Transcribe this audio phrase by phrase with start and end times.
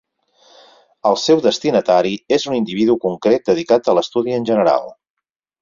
[1.09, 4.95] El seu destinatari és un individu concret dedicat a l'estudi en general.